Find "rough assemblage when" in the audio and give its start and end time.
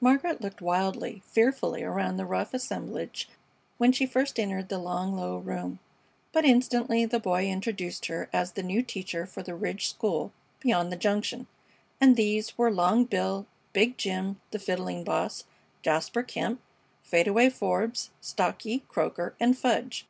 2.24-3.92